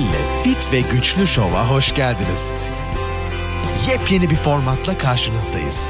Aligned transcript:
ile 0.00 0.42
Fit 0.42 0.72
ve 0.72 0.80
Güçlü 0.80 1.26
Şov'a 1.26 1.70
hoş 1.70 1.94
geldiniz. 1.94 2.50
Yepyeni 3.88 4.30
bir 4.30 4.36
formatla 4.36 4.98
karşınızdayız. 4.98 5.84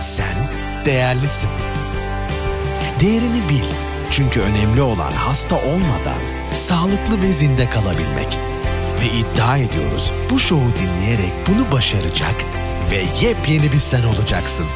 Sen 0.00 0.50
değerlisin. 0.84 1.50
Değerini 3.00 3.48
bil. 3.48 3.64
Çünkü 4.10 4.40
önemli 4.40 4.82
olan 4.82 5.10
hasta 5.10 5.56
olmadan 5.56 6.18
sağlıklı 6.52 7.22
ve 7.22 7.32
zinde 7.32 7.70
kalabilmek. 7.70 8.38
Ve 9.00 9.18
iddia 9.18 9.58
ediyoruz 9.58 10.12
bu 10.30 10.38
şovu 10.38 10.68
dinleyerek 10.76 11.32
bunu 11.48 11.72
başaracak 11.72 12.34
ve 12.90 13.26
yepyeni 13.26 13.72
bir 13.72 13.78
sen 13.78 14.02
olacaksın. 14.02 14.66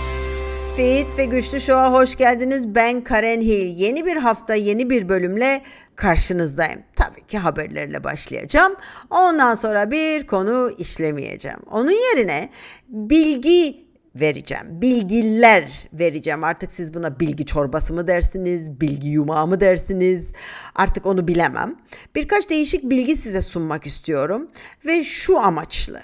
Fit 0.77 1.07
ve 1.19 1.25
Güçlü 1.25 1.61
Show'a 1.61 1.93
hoş 1.93 2.17
geldiniz. 2.17 2.75
Ben 2.75 3.05
Karen 3.05 3.41
Hill. 3.41 3.79
Yeni 3.79 4.07
bir 4.07 4.17
hafta, 4.17 4.55
yeni 4.55 4.91
bir 4.91 5.09
bölümle 5.09 5.63
karşınızdayım. 5.95 6.83
Tabii 6.97 7.27
ki 7.27 7.39
haberlerle 7.39 8.05
başlayacağım. 8.05 8.77
Ondan 9.11 9.55
sonra 9.55 9.91
bir 9.91 10.27
konu 10.27 10.71
işlemeyeceğim. 10.79 11.59
Onun 11.71 11.91
yerine 11.91 12.51
bilgi 12.89 13.87
vereceğim. 14.15 14.67
Bilgiler 14.71 15.89
vereceğim. 15.93 16.45
Artık 16.45 16.73
siz 16.73 16.95
buna 16.95 17.21
bilgi 17.21 17.47
çorbası 17.47 17.95
mı 17.95 18.07
dersiniz, 18.07 18.81
bilgi 18.81 19.09
yumağı 19.09 19.47
mı 19.47 19.61
dersiniz? 19.61 20.33
Artık 20.75 21.07
onu 21.07 21.29
bilemem. 21.29 21.77
Birkaç 22.15 22.51
değişik 22.51 22.91
bilgi 22.91 23.17
size 23.17 23.43
sunmak 23.43 23.87
istiyorum 23.87 24.51
ve 24.87 25.05
şu 25.05 25.39
amaçlı. 25.39 26.03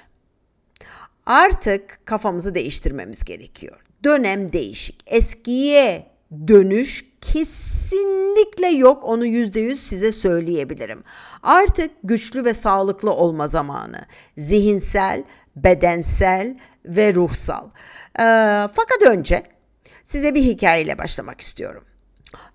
Artık 1.27 2.07
kafamızı 2.07 2.55
değiştirmemiz 2.55 3.25
gerekiyor. 3.25 3.92
Dönem 4.05 4.53
değişik. 4.53 5.03
Eskiye 5.07 6.07
dönüş 6.49 7.05
kesinlikle 7.21 8.69
yok. 8.69 9.05
Onu 9.05 9.27
yüzde 9.27 9.61
yüz 9.61 9.87
size 9.87 10.13
söyleyebilirim. 10.13 11.05
Artık 11.43 11.91
güçlü 12.05 12.45
ve 12.45 12.55
sağlıklı 12.55 13.11
olma 13.11 13.49
zamanı. 13.49 14.07
Zihinsel, 14.39 15.25
bedensel 15.57 16.59
ve 16.85 17.15
ruhsal. 17.15 17.65
Ee, 18.19 18.69
fakat 18.73 19.03
önce 19.07 19.43
size 20.05 20.35
bir 20.35 20.43
hikayeyle 20.43 20.99
başlamak 20.99 21.41
istiyorum. 21.41 21.85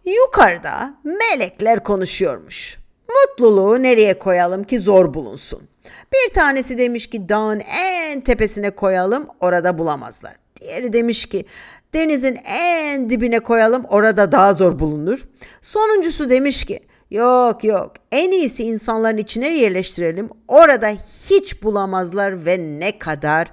Yukarıda 0.05 0.93
melekler 1.03 1.83
konuşuyormuş. 1.83 2.77
Mutluluğu 3.09 3.83
nereye 3.83 4.19
koyalım 4.19 4.63
ki 4.63 4.79
zor 4.79 5.13
bulunsun? 5.13 5.67
Bir 6.13 6.33
tanesi 6.33 6.77
demiş 6.77 7.09
ki 7.09 7.29
dağın 7.29 7.59
en 7.59 8.21
tepesine 8.21 8.71
koyalım 8.71 9.27
orada 9.39 9.77
bulamazlar. 9.77 10.35
Diğeri 10.61 10.93
demiş 10.93 11.25
ki 11.25 11.45
denizin 11.93 12.37
en 12.45 13.09
dibine 13.09 13.39
koyalım 13.39 13.85
orada 13.89 14.31
daha 14.31 14.53
zor 14.53 14.79
bulunur. 14.79 15.19
Sonuncusu 15.61 16.29
demiş 16.29 16.65
ki 16.65 16.79
yok 17.11 17.63
yok 17.63 17.93
en 18.11 18.31
iyisi 18.31 18.63
insanların 18.63 19.17
içine 19.17 19.57
yerleştirelim 19.57 20.29
orada 20.47 20.87
hiç 21.29 21.63
bulamazlar 21.63 22.45
ve 22.45 22.57
ne 22.59 22.99
kadar 22.99 23.51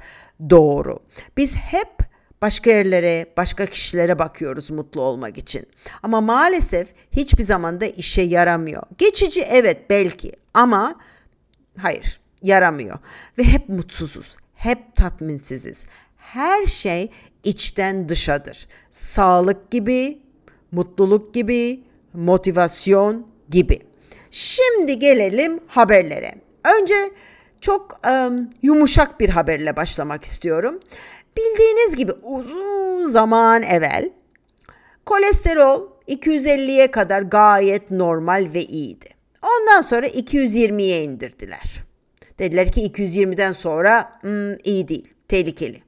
doğru. 0.50 0.98
Biz 1.36 1.55
hep 1.55 1.88
başka 2.42 2.70
yerlere, 2.70 3.27
başka 3.36 3.66
kişilere 3.66 4.18
bakıyoruz 4.18 4.70
mutlu 4.70 5.02
olmak 5.02 5.39
için. 5.39 5.66
Ama 6.02 6.20
maalesef 6.20 6.89
hiçbir 7.12 7.42
zaman 7.42 7.80
da 7.80 7.86
işe 7.86 8.22
yaramıyor. 8.22 8.83
Geçici 8.98 9.41
evet 9.42 9.91
belki 9.91 10.33
ama 10.55 10.96
hayır 11.78 12.20
yaramıyor 12.42 12.98
ve 13.39 13.44
hep 13.44 13.68
mutsuzuz. 13.68 14.36
Hep 14.55 14.96
tatminsiziz. 14.96 15.86
Her 16.33 16.67
şey 16.67 17.11
içten 17.44 18.08
dışadır. 18.08 18.69
Sağlık 18.91 19.70
gibi, 19.70 20.19
mutluluk 20.72 21.34
gibi, 21.34 21.80
motivasyon 22.14 23.27
gibi. 23.50 23.80
Şimdi 24.30 24.98
gelelim 24.98 25.61
haberlere. 25.67 26.34
Önce 26.80 26.95
çok 27.61 28.00
um, 28.08 28.50
yumuşak 28.62 29.20
bir 29.20 29.28
haberle 29.28 29.77
başlamak 29.77 30.25
istiyorum. 30.25 30.80
Bildiğiniz 31.36 31.96
gibi 31.96 32.12
uzun 32.23 33.06
zaman 33.06 33.62
evvel 33.62 34.11
kolesterol 35.06 35.89
250'ye 36.08 36.91
kadar 36.91 37.23
gayet 37.23 37.91
normal 37.91 38.48
ve 38.55 38.62
iyiydi. 38.62 39.08
Ondan 39.42 39.80
sonra 39.80 40.06
220'ye 40.06 41.02
indirdiler. 41.02 41.85
Dediler 42.39 42.73
ki 42.73 42.86
220'den 42.86 43.52
sonra 43.52 44.18
hmm, 44.20 44.55
iyi 44.64 44.89
değil, 44.89 45.08
tehlikeli. 45.29 45.83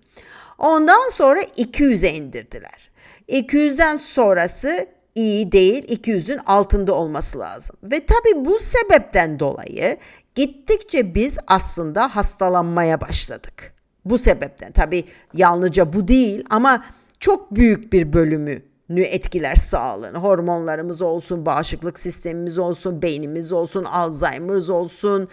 Ondan 0.58 1.08
sonra 1.08 1.42
200'e 1.42 2.14
indirdiler. 2.14 2.90
200'den 3.28 3.96
sonrası 3.96 4.86
iyi 5.14 5.52
değil, 5.52 5.98
200'ün 5.98 6.38
altında 6.46 6.94
olması 6.94 7.38
lazım. 7.38 7.76
Ve 7.82 8.06
tabii 8.06 8.44
bu 8.44 8.58
sebepten 8.58 9.38
dolayı 9.38 9.96
gittikçe 10.34 11.14
biz 11.14 11.38
aslında 11.46 12.16
hastalanmaya 12.16 13.00
başladık. 13.00 13.74
Bu 14.04 14.18
sebepten 14.18 14.72
tabii 14.72 15.04
yalnızca 15.34 15.92
bu 15.92 16.08
değil 16.08 16.44
ama 16.50 16.84
çok 17.20 17.54
büyük 17.54 17.92
bir 17.92 18.12
bölümü 18.12 18.62
etkiler 18.90 19.54
sağlığını. 19.54 20.18
Hormonlarımız 20.18 21.02
olsun, 21.02 21.46
bağışıklık 21.46 21.98
sistemimiz 21.98 22.58
olsun, 22.58 23.02
beynimiz 23.02 23.52
olsun, 23.52 23.84
Alzheimer's 23.84 24.70
olsun. 24.70 25.28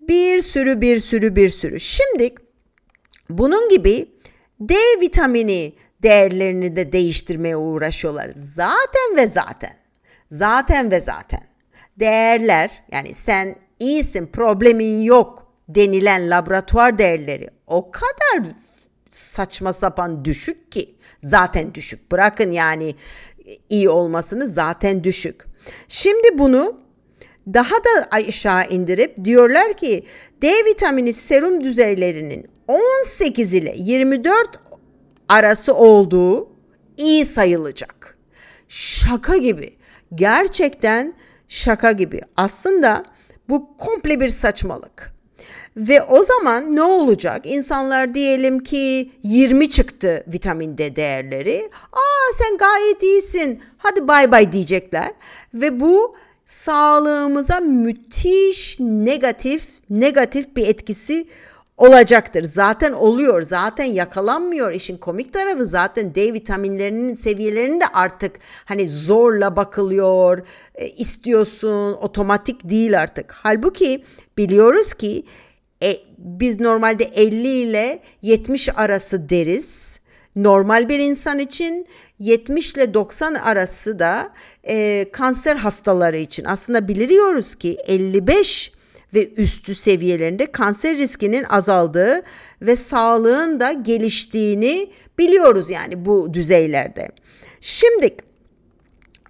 Bir 0.00 0.40
sürü 0.40 0.80
bir 0.80 1.00
sürü 1.00 1.36
bir 1.36 1.48
sürü. 1.48 1.80
Şimdi 1.80 2.34
bunun 3.30 3.68
gibi 3.68 4.08
D 4.60 4.74
vitamini 5.00 5.74
değerlerini 6.02 6.76
de 6.76 6.92
değiştirmeye 6.92 7.56
uğraşıyorlar. 7.56 8.30
Zaten 8.36 9.16
ve 9.16 9.26
zaten. 9.26 9.76
Zaten 10.30 10.90
ve 10.90 11.00
zaten. 11.00 11.40
Değerler 12.00 12.70
yani 12.92 13.14
sen 13.14 13.56
iyisin, 13.78 14.26
problemin 14.26 15.02
yok 15.02 15.52
denilen 15.68 16.30
laboratuvar 16.30 16.98
değerleri 16.98 17.48
o 17.66 17.90
kadar 17.90 18.52
saçma 19.10 19.72
sapan 19.72 20.24
düşük 20.24 20.72
ki 20.72 20.94
zaten 21.22 21.74
düşük. 21.74 22.12
Bırakın 22.12 22.52
yani 22.52 22.94
iyi 23.68 23.90
olmasını 23.90 24.48
zaten 24.48 25.04
düşük. 25.04 25.44
Şimdi 25.88 26.38
bunu 26.38 26.80
daha 27.46 27.74
da 27.74 28.08
aşağı 28.10 28.68
indirip 28.68 29.24
diyorlar 29.24 29.76
ki 29.76 30.06
D 30.42 30.64
vitamini 30.64 31.12
serum 31.12 31.64
düzeylerinin 31.64 32.51
18 32.68 33.54
ile 33.54 33.74
24 33.76 34.60
arası 35.28 35.74
olduğu 35.74 36.48
iyi 36.96 37.24
sayılacak. 37.26 38.18
Şaka 38.68 39.36
gibi. 39.36 39.76
Gerçekten 40.14 41.14
şaka 41.48 41.92
gibi. 41.92 42.20
Aslında 42.36 43.04
bu 43.48 43.76
komple 43.76 44.20
bir 44.20 44.28
saçmalık. 44.28 45.12
Ve 45.76 46.02
o 46.02 46.24
zaman 46.24 46.76
ne 46.76 46.82
olacak? 46.82 47.46
İnsanlar 47.46 48.14
diyelim 48.14 48.58
ki 48.58 49.12
20 49.22 49.70
çıktı 49.70 50.24
vitamin 50.28 50.78
D 50.78 50.96
değerleri. 50.96 51.70
Aa 51.92 52.32
sen 52.38 52.56
gayet 52.56 53.02
iyisin. 53.02 53.62
Hadi 53.78 54.08
bay 54.08 54.32
bay 54.32 54.52
diyecekler. 54.52 55.12
Ve 55.54 55.80
bu 55.80 56.16
sağlığımıza 56.46 57.60
müthiş 57.60 58.76
negatif 58.80 59.68
negatif 59.90 60.56
bir 60.56 60.66
etkisi 60.68 61.26
olacaktır. 61.82 62.44
Zaten 62.44 62.92
oluyor. 62.92 63.42
Zaten 63.42 63.84
yakalanmıyor. 63.84 64.72
İşin 64.72 64.96
komik 64.96 65.32
tarafı 65.32 65.66
zaten 65.66 66.14
D 66.14 66.32
vitaminlerinin 66.32 67.14
seviyelerini 67.14 67.80
de 67.80 67.86
artık 67.92 68.36
hani 68.64 68.88
zorla 68.88 69.56
bakılıyor. 69.56 70.46
E, 70.74 70.88
istiyorsun. 70.88 71.92
Otomatik 71.92 72.70
değil 72.70 73.00
artık. 73.00 73.32
Halbuki 73.32 74.04
biliyoruz 74.38 74.94
ki 74.94 75.24
e, 75.82 75.92
biz 76.18 76.60
normalde 76.60 77.04
50 77.04 77.48
ile 77.48 78.02
70 78.22 78.68
arası 78.76 79.28
deriz. 79.28 79.92
Normal 80.36 80.88
bir 80.88 80.98
insan 80.98 81.38
için 81.38 81.86
70 82.18 82.74
ile 82.74 82.94
90 82.94 83.34
arası 83.34 83.98
da 83.98 84.32
e, 84.68 85.06
kanser 85.12 85.56
hastaları 85.56 86.18
için. 86.18 86.44
Aslında 86.44 86.88
biliyoruz 86.88 87.54
ki 87.54 87.76
55 87.86 88.72
ve 89.14 89.32
üstü 89.34 89.74
seviyelerinde 89.74 90.52
kanser 90.52 90.96
riskinin 90.96 91.44
azaldığı 91.44 92.22
ve 92.62 92.76
sağlığın 92.76 93.60
da 93.60 93.72
geliştiğini 93.72 94.90
biliyoruz 95.18 95.70
yani 95.70 96.04
bu 96.04 96.34
düzeylerde. 96.34 97.08
Şimdi 97.60 98.16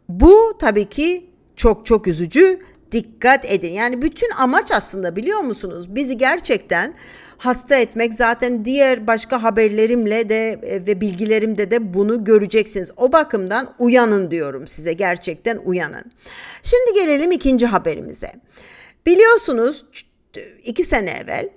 bu 0.08 0.58
tabii 0.60 0.88
ki 0.88 1.30
çok 1.56 1.86
çok 1.86 2.06
üzücü. 2.06 2.60
Dikkat 2.92 3.44
edin. 3.52 3.72
Yani 3.72 4.02
bütün 4.02 4.30
amaç 4.30 4.72
aslında 4.72 5.16
biliyor 5.16 5.40
musunuz? 5.40 5.94
Bizi 5.94 6.18
gerçekten 6.18 6.94
hasta 7.38 7.76
etmek. 7.76 8.14
Zaten 8.14 8.64
diğer 8.64 9.06
başka 9.06 9.42
haberlerimle 9.42 10.28
de 10.28 10.60
e, 10.62 10.86
ve 10.86 11.00
bilgilerimde 11.00 11.70
de 11.70 11.94
bunu 11.94 12.24
göreceksiniz. 12.24 12.90
O 12.96 13.12
bakımdan 13.12 13.74
uyanın 13.78 14.30
diyorum 14.30 14.66
size. 14.66 14.92
Gerçekten 14.92 15.56
uyanın. 15.56 16.12
Şimdi 16.62 16.94
gelelim 16.94 17.32
ikinci 17.32 17.66
haberimize. 17.66 18.32
Biliyorsunuz 19.06 19.84
iki 20.64 20.84
sene 20.84 21.10
evvel 21.10 21.48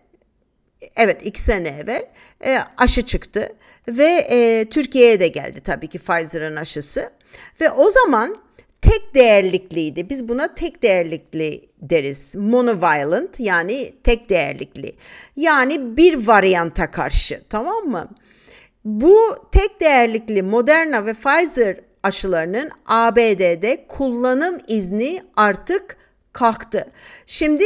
evet 0.95 1.21
iki 1.23 1.41
sene 1.41 1.67
evvel 1.67 2.05
e, 2.45 2.59
aşı 2.77 3.01
çıktı 3.01 3.55
ve 3.87 4.27
e, 4.29 4.65
Türkiye'ye 4.69 5.19
de 5.19 5.27
geldi 5.27 5.61
tabii 5.61 5.87
ki 5.87 5.99
Pfizer'ın 5.99 6.55
aşısı 6.55 7.11
ve 7.61 7.71
o 7.71 7.89
zaman 7.89 8.37
tek 8.81 9.15
değerlikliydi. 9.15 10.09
Biz 10.09 10.29
buna 10.29 10.55
tek 10.55 10.83
değerlikli 10.83 11.69
deriz. 11.81 12.35
Monovalent 12.35 13.39
yani 13.39 13.93
tek 14.03 14.29
değerlikli. 14.29 14.95
Yani 15.35 15.97
bir 15.97 16.27
varyanta 16.27 16.91
karşı 16.91 17.41
tamam 17.49 17.83
mı? 17.83 18.09
Bu 18.85 19.19
tek 19.51 19.81
değerlikli 19.81 20.43
Moderna 20.43 21.05
ve 21.05 21.13
Pfizer 21.13 21.77
aşılarının 22.03 22.71
ABD'de 22.85 23.85
kullanım 23.87 24.57
izni 24.67 25.23
artık 25.35 25.97
kalktı. 26.35 26.91
Şimdi 27.25 27.63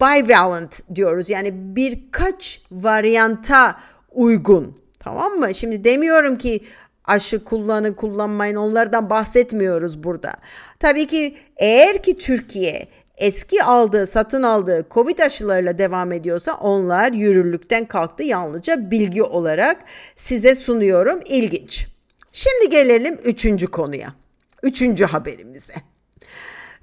bivalent 0.00 0.94
diyoruz. 0.94 1.30
Yani 1.30 1.50
birkaç 1.54 2.62
varyanta 2.70 3.80
uygun. 4.10 4.78
Tamam 4.98 5.32
mı? 5.32 5.54
Şimdi 5.54 5.84
demiyorum 5.84 6.38
ki 6.38 6.60
aşı 7.04 7.44
kullanın 7.44 7.92
kullanmayın 7.92 8.56
onlardan 8.56 9.10
bahsetmiyoruz 9.10 10.04
burada. 10.04 10.32
Tabii 10.78 11.06
ki 11.06 11.36
eğer 11.56 12.02
ki 12.02 12.18
Türkiye 12.18 12.88
eski 13.16 13.62
aldığı, 13.62 14.06
satın 14.06 14.42
aldığı 14.42 14.86
Covid 14.90 15.18
aşılarıyla 15.18 15.78
devam 15.78 16.12
ediyorsa 16.12 16.54
onlar 16.54 17.12
yürürlükten 17.12 17.84
kalktı. 17.84 18.22
Yalnızca 18.22 18.90
bilgi 18.90 19.22
olarak 19.22 19.84
size 20.16 20.54
sunuyorum. 20.54 21.20
İlginç. 21.26 21.86
Şimdi 22.32 22.68
gelelim 22.68 23.18
üçüncü 23.24 23.66
konuya. 23.66 24.14
Üçüncü 24.62 25.04
haberimize. 25.04 25.74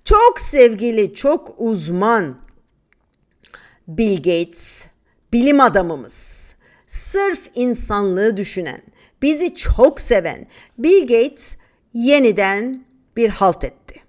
Çok 0.05 0.39
sevgili, 0.39 1.13
çok 1.13 1.55
uzman 1.57 2.37
Bill 3.87 4.17
Gates, 4.17 4.85
bilim 5.33 5.61
adamımız, 5.61 6.55
sırf 6.87 7.49
insanlığı 7.55 8.37
düşünen, 8.37 8.81
bizi 9.21 9.55
çok 9.55 10.01
seven 10.01 10.47
Bill 10.77 11.01
Gates 11.01 11.55
yeniden 11.93 12.85
bir 13.17 13.29
halt 13.29 13.63
etti. 13.63 13.99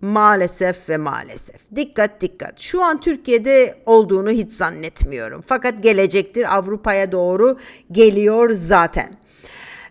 Maalesef 0.00 0.88
ve 0.88 0.96
maalesef. 0.96 1.60
Dikkat 1.76 2.20
dikkat. 2.20 2.60
Şu 2.60 2.82
an 2.84 3.00
Türkiye'de 3.00 3.82
olduğunu 3.86 4.30
hiç 4.30 4.52
zannetmiyorum. 4.52 5.42
Fakat 5.46 5.82
gelecektir 5.82 6.56
Avrupa'ya 6.56 7.12
doğru 7.12 7.58
geliyor 7.92 8.50
zaten. 8.50 9.16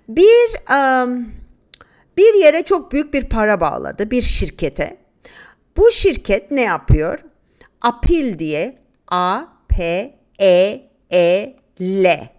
Bir 0.08 0.72
um, 0.74 1.26
bir 2.18 2.34
yere 2.34 2.64
çok 2.64 2.92
büyük 2.92 3.14
bir 3.14 3.30
para 3.30 3.60
bağladı 3.60 4.12
bir 4.12 4.22
şirkete. 4.22 5.01
Bu 5.78 5.92
şirket 5.92 6.52
ne 6.52 6.62
yapıyor? 6.62 7.20
Apil 7.82 8.40
diye 8.40 8.78
A 9.08 9.44
P 9.70 9.84
E 10.40 10.90
E 11.12 11.56
L 11.82 12.32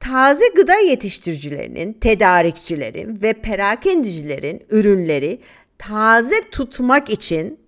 taze 0.00 0.44
gıda 0.56 0.78
yetiştiricilerinin, 0.78 1.92
tedarikçilerin 1.92 3.22
ve 3.22 3.32
perakendicilerin 3.32 4.66
ürünleri 4.70 5.40
taze 5.78 6.50
tutmak 6.50 7.10
için 7.10 7.60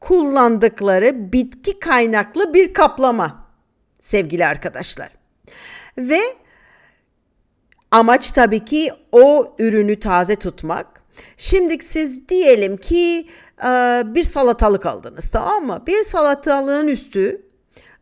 kullandıkları 0.00 1.32
bitki 1.32 1.78
kaynaklı 1.78 2.54
bir 2.54 2.74
kaplama 2.74 3.46
sevgili 3.98 4.46
arkadaşlar. 4.46 5.10
Ve 5.98 6.20
amaç 7.90 8.30
tabii 8.30 8.64
ki 8.64 8.90
o 9.12 9.54
ürünü 9.58 10.00
taze 10.00 10.36
tutmak. 10.36 10.97
Şimdi 11.36 11.84
siz 11.84 12.28
diyelim 12.28 12.76
ki 12.76 13.26
bir 14.04 14.22
salatalık 14.22 14.86
aldınız 14.86 15.30
tamam 15.30 15.66
mı? 15.66 15.82
Bir 15.86 16.02
salatalığın 16.02 16.88
üstü 16.88 17.48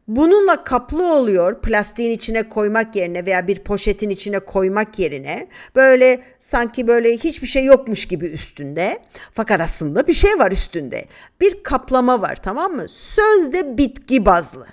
Bununla 0.09 0.65
kaplı 0.65 1.13
oluyor 1.13 1.61
plastiğin 1.61 2.11
içine 2.11 2.49
koymak 2.49 2.97
yerine 2.97 3.27
veya 3.27 3.47
bir 3.47 3.59
poşetin 3.59 4.11
içine 4.11 4.39
koymak 4.39 4.99
yerine 4.99 5.49
böyle 5.77 6.21
sanki 6.39 6.89
böyle 6.89 7.13
hiçbir 7.17 7.47
şey 7.47 7.65
yokmuş 7.65 8.09
gibi 8.09 8.27
üstünde 8.27 9.03
fakat 9.33 9.61
aslında 9.61 10.07
bir 10.07 10.13
şey 10.13 10.39
var 10.39 10.53
üstünde. 10.53 11.05
Bir 11.41 11.63
kaplama 11.63 12.23
var 12.23 12.39
tamam 12.43 12.73
mı? 12.73 12.89
Sözde 12.89 13.79
bitki 13.79 14.27
bazlı. 14.27 14.67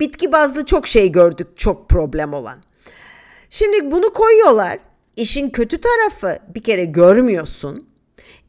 Bitki 0.00 0.32
bazlı 0.32 0.66
çok 0.66 0.86
şey 0.86 1.12
gördük 1.12 1.48
çok 1.56 1.88
problem 1.88 2.32
olan. 2.32 2.58
Şimdi 3.50 3.90
bunu 3.90 4.12
koyuyorlar. 4.12 4.78
İşin 5.18 5.50
kötü 5.50 5.80
tarafı 5.80 6.38
bir 6.54 6.62
kere 6.62 6.84
görmüyorsun. 6.84 7.88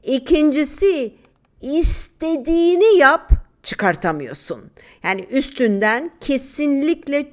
İkincisi 0.04 1.14
istediğini 1.62 2.98
yap 2.98 3.32
çıkartamıyorsun. 3.64 4.72
Yani 5.04 5.22
üstünden 5.32 6.12
kesinlikle 6.22 7.26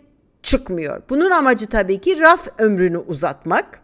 çıkmıyor. 0.43 1.03
Bunun 1.09 1.31
amacı 1.31 1.67
tabii 1.67 2.01
ki 2.01 2.21
raf 2.21 2.49
ömrünü 2.59 2.99
uzatmak. 2.99 3.81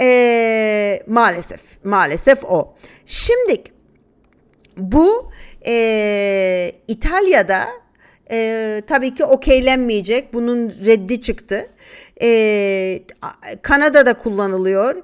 Ee, 0.00 1.02
maalesef, 1.06 1.84
maalesef 1.84 2.44
o. 2.44 2.74
Şimdi 3.06 3.62
bu 4.76 5.30
e, 5.66 6.72
İtalya'da 6.88 7.68
e, 8.30 8.82
tabii 8.86 9.14
ki 9.14 9.24
okeylenmeyecek. 9.24 10.34
Bunun 10.34 10.70
reddi 10.70 11.20
çıktı. 11.20 11.70
E, 12.22 13.02
Kanada'da 13.62 14.14
kullanılıyor 14.14 15.02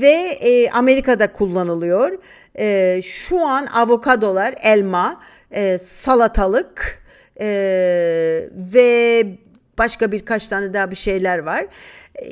ve 0.00 0.38
e, 0.40 0.70
Amerika'da 0.70 1.32
kullanılıyor. 1.32 2.18
E, 2.58 3.00
şu 3.04 3.46
an 3.46 3.66
avokadolar, 3.66 4.54
elma, 4.62 5.20
e, 5.50 5.78
salatalık 5.78 7.02
e, 7.40 7.46
ve 8.54 9.26
başka 9.78 10.12
birkaç 10.12 10.48
tane 10.48 10.74
daha 10.74 10.90
bir 10.90 10.96
şeyler 10.96 11.38
var. 11.38 11.66
E, 12.14 12.26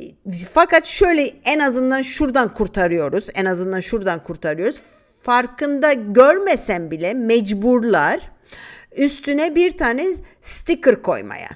fakat 0.52 0.86
şöyle 0.86 1.30
en 1.44 1.58
azından 1.58 2.02
şuradan 2.02 2.52
kurtarıyoruz. 2.52 3.28
En 3.34 3.44
azından 3.44 3.80
şuradan 3.80 4.22
kurtarıyoruz. 4.22 4.80
Farkında 5.22 5.92
görmesem 5.92 6.90
bile 6.90 7.14
mecburlar 7.14 8.20
üstüne 8.96 9.54
bir 9.54 9.76
tane 9.76 10.06
sticker 10.42 11.02
koymaya. 11.02 11.48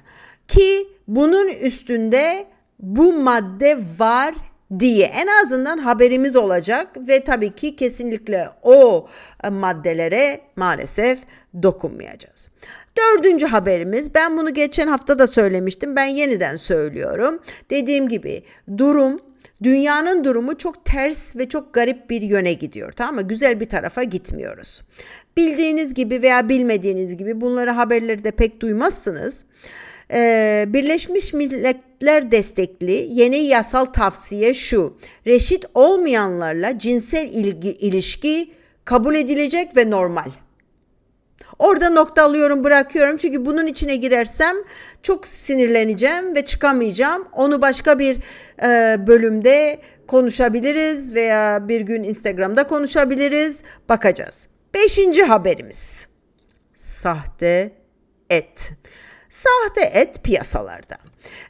Ki 0.47 0.87
bunun 1.07 1.47
üstünde 1.47 2.45
bu 2.79 3.13
madde 3.13 3.79
var 3.99 4.35
diye 4.79 5.05
en 5.05 5.27
azından 5.43 5.77
haberimiz 5.77 6.35
olacak 6.35 6.87
ve 7.07 7.23
tabii 7.23 7.55
ki 7.55 7.75
kesinlikle 7.75 8.47
o 8.61 9.07
e, 9.43 9.49
maddelere 9.49 10.41
maalesef 10.55 11.19
dokunmayacağız. 11.63 12.49
Dördüncü 12.97 13.45
haberimiz 13.45 14.15
ben 14.15 14.37
bunu 14.37 14.53
geçen 14.53 14.87
hafta 14.87 15.19
da 15.19 15.27
söylemiştim 15.27 15.95
ben 15.95 16.05
yeniden 16.05 16.55
söylüyorum. 16.55 17.39
Dediğim 17.69 18.09
gibi 18.09 18.43
durum 18.77 19.19
dünyanın 19.63 20.23
durumu 20.23 20.57
çok 20.57 20.85
ters 20.85 21.35
ve 21.35 21.49
çok 21.49 21.73
garip 21.73 22.09
bir 22.09 22.21
yöne 22.21 22.53
gidiyor 22.53 22.91
tamam 22.91 23.15
mı? 23.15 23.21
Güzel 23.21 23.59
bir 23.59 23.69
tarafa 23.69 24.03
gitmiyoruz. 24.03 24.81
Bildiğiniz 25.37 25.93
gibi 25.93 26.21
veya 26.21 26.49
bilmediğiniz 26.49 27.17
gibi 27.17 27.41
bunları 27.41 27.69
haberleri 27.69 28.23
de 28.23 28.31
pek 28.31 28.61
duymazsınız. 28.61 29.45
Ee, 30.11 30.65
Birleşmiş 30.67 31.33
Milletler 31.33 32.31
destekli 32.31 33.07
yeni 33.09 33.37
yasal 33.37 33.85
tavsiye 33.85 34.53
şu. 34.53 34.97
Reşit 35.27 35.65
olmayanlarla 35.73 36.79
cinsel 36.79 37.29
ilgi, 37.29 37.71
ilişki 37.71 38.51
kabul 38.85 39.15
edilecek 39.15 39.77
ve 39.77 39.89
normal. 39.89 40.31
Orada 41.59 41.89
nokta 41.89 42.23
alıyorum 42.23 42.63
bırakıyorum 42.63 43.17
çünkü 43.17 43.45
bunun 43.45 43.67
içine 43.67 43.95
girersem 43.95 44.55
çok 45.03 45.27
sinirleneceğim 45.27 46.35
ve 46.35 46.45
çıkamayacağım. 46.45 47.27
Onu 47.31 47.61
başka 47.61 47.99
bir 47.99 48.17
e, 48.63 48.97
bölümde 49.07 49.79
konuşabiliriz 50.07 51.15
veya 51.15 51.67
bir 51.67 51.81
gün 51.81 52.03
Instagram'da 52.03 52.67
konuşabiliriz. 52.67 53.61
Bakacağız. 53.89 54.47
Beşinci 54.73 55.23
haberimiz. 55.23 56.07
Sahte 56.75 57.71
et. 58.29 58.71
Sahte 59.33 59.81
et 59.81 60.23
piyasalarda. 60.23 60.97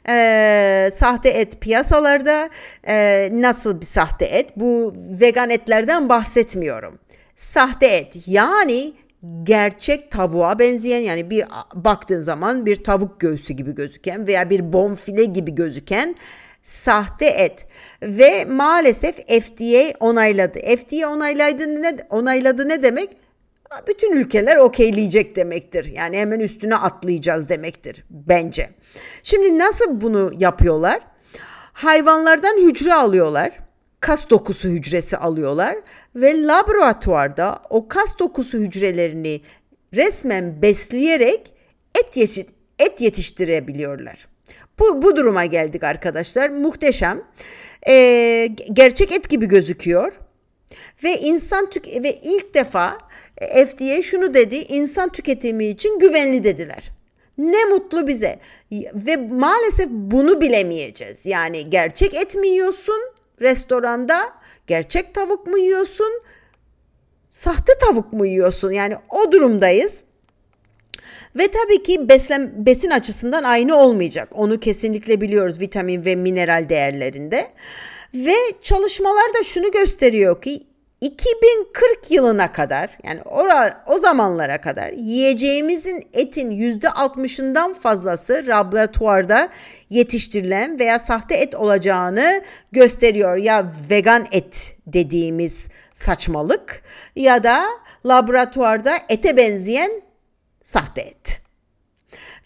Ee, 0.08 0.90
sahte 0.96 1.28
et 1.28 1.60
piyasalarda 1.60 2.50
e, 2.88 3.28
nasıl 3.32 3.80
bir 3.80 3.86
sahte 3.86 4.24
et? 4.24 4.56
Bu 4.56 4.94
vegan 4.96 5.50
etlerden 5.50 6.08
bahsetmiyorum. 6.08 6.98
Sahte 7.36 7.86
et 7.86 8.16
yani 8.26 8.92
gerçek 9.42 10.10
tavuğa 10.10 10.58
benzeyen 10.58 11.00
yani 11.00 11.30
bir 11.30 11.44
baktığın 11.74 12.20
zaman 12.20 12.66
bir 12.66 12.84
tavuk 12.84 13.20
göğsü 13.20 13.52
gibi 13.52 13.74
gözüken 13.74 14.26
veya 14.26 14.50
bir 14.50 14.72
bonfile 14.72 15.24
gibi 15.24 15.54
gözüken 15.54 16.14
sahte 16.62 17.26
et 17.26 17.66
ve 18.02 18.44
maalesef 18.44 19.16
FDA 19.16 19.98
onayladı. 20.00 20.58
FDA 20.58 21.08
onayladı 21.08 21.82
ne 21.82 21.96
onayladı 22.10 22.68
ne 22.68 22.82
demek? 22.82 23.23
Bütün 23.86 24.16
ülkeler 24.16 24.56
okeyleyecek 24.56 25.36
demektir. 25.36 25.92
Yani 25.96 26.18
hemen 26.18 26.40
üstüne 26.40 26.76
atlayacağız 26.76 27.48
demektir 27.48 28.04
bence. 28.10 28.70
Şimdi 29.22 29.58
nasıl 29.58 30.00
bunu 30.00 30.32
yapıyorlar? 30.38 31.00
Hayvanlardan 31.72 32.68
hücre 32.68 32.94
alıyorlar. 32.94 33.52
Kas 34.00 34.30
dokusu 34.30 34.68
hücresi 34.68 35.16
alıyorlar 35.16 35.76
ve 36.14 36.46
laboratuvarda 36.46 37.62
o 37.70 37.88
kas 37.88 38.18
dokusu 38.18 38.58
hücrelerini 38.58 39.40
resmen 39.94 40.62
besleyerek 40.62 41.52
et, 41.94 42.16
yeşit, 42.16 42.50
et 42.78 43.00
yetiştirebiliyorlar. 43.00 44.26
Bu, 44.78 45.02
bu 45.02 45.16
duruma 45.16 45.46
geldik 45.46 45.84
arkadaşlar. 45.84 46.50
Muhteşem. 46.50 47.22
Ee, 47.88 48.48
gerçek 48.72 49.12
et 49.12 49.28
gibi 49.28 49.46
gözüküyor. 49.46 50.12
Ve 51.04 51.18
insan 51.18 51.70
tük 51.70 51.86
ve 51.86 52.18
ilk 52.22 52.54
defa 52.54 52.98
e, 53.38 53.66
FDA 53.66 54.02
şunu 54.02 54.34
dedi. 54.34 54.56
insan 54.56 55.08
tüketimi 55.08 55.66
için 55.66 55.98
güvenli 55.98 56.44
dediler. 56.44 56.90
Ne 57.38 57.64
mutlu 57.64 58.06
bize. 58.06 58.38
Ve 58.94 59.16
maalesef 59.16 59.88
bunu 59.90 60.40
bilemeyeceğiz. 60.40 61.26
Yani 61.26 61.70
gerçek 61.70 62.14
et 62.14 62.34
mi 62.34 62.48
yiyorsun 62.48 63.00
restoranda? 63.40 64.32
Gerçek 64.66 65.14
tavuk 65.14 65.46
mu 65.46 65.58
yiyorsun? 65.58 66.22
Sahte 67.30 67.72
tavuk 67.80 68.12
mu 68.12 68.26
yiyorsun? 68.26 68.70
Yani 68.70 68.96
o 69.10 69.32
durumdayız. 69.32 70.03
Ve 71.36 71.48
tabii 71.48 71.82
ki 71.82 72.08
beslen, 72.08 72.66
besin 72.66 72.90
açısından 72.90 73.44
aynı 73.44 73.76
olmayacak. 73.76 74.28
Onu 74.32 74.60
kesinlikle 74.60 75.20
biliyoruz 75.20 75.60
vitamin 75.60 76.04
ve 76.04 76.16
mineral 76.16 76.68
değerlerinde. 76.68 77.50
Ve 78.14 78.34
çalışmalar 78.62 79.34
da 79.40 79.44
şunu 79.44 79.70
gösteriyor 79.70 80.42
ki 80.42 80.62
2040 81.00 82.10
yılına 82.10 82.52
kadar 82.52 82.90
yani 83.04 83.22
o, 83.22 83.44
o 83.86 83.98
zamanlara 83.98 84.60
kadar 84.60 84.92
yiyeceğimizin 84.92 86.08
etin 86.12 86.50
%60'ından 86.50 87.74
fazlası 87.74 88.44
laboratuvarda 88.46 89.48
yetiştirilen 89.90 90.78
veya 90.78 90.98
sahte 90.98 91.34
et 91.34 91.54
olacağını 91.54 92.42
gösteriyor. 92.72 93.36
Ya 93.36 93.72
vegan 93.90 94.26
et 94.32 94.76
dediğimiz 94.86 95.68
saçmalık 95.92 96.82
ya 97.16 97.44
da 97.44 97.64
laboratuvarda 98.06 98.92
ete 99.08 99.36
benzeyen 99.36 99.90
sahte 100.64 101.00
et. 101.00 101.40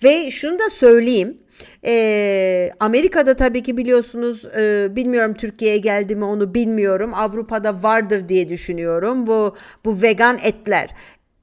Ve 0.02 0.30
şunu 0.30 0.58
da 0.58 0.70
söyleyeyim. 0.70 1.38
E, 1.86 2.70
Amerika'da 2.80 3.36
tabii 3.36 3.62
ki 3.62 3.76
biliyorsunuz 3.76 4.44
e, 4.44 4.88
bilmiyorum 4.96 5.34
Türkiye'ye 5.34 5.78
geldi 5.78 6.16
mi 6.16 6.24
onu 6.24 6.54
bilmiyorum. 6.54 7.14
Avrupa'da 7.14 7.82
vardır 7.82 8.28
diye 8.28 8.48
düşünüyorum. 8.48 9.26
Bu 9.26 9.56
bu 9.84 10.02
vegan 10.02 10.38
etler. 10.42 10.90